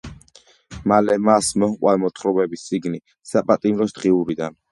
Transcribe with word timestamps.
მალე 0.91 1.17
მას 1.25 1.49
მოჰყვა 1.63 1.93
მოთხრობების 2.05 2.65
წიგნი 2.71 3.03
„საპატიმროს 3.35 3.97
დღიურიდან“. 4.01 4.59